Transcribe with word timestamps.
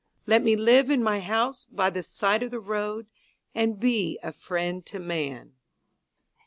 Let 0.25 0.41
me 0.43 0.55
live 0.55 0.89
in 0.89 1.03
my 1.03 1.19
house 1.19 1.65
by 1.65 1.91
the 1.91 2.01
side 2.01 2.41
of 2.41 2.49
the 2.49 2.59
road 2.59 3.05
And 3.53 3.79
be 3.79 4.17
a 4.23 4.31
friend 4.31 4.83
to 4.87 4.97
man. 4.97 5.53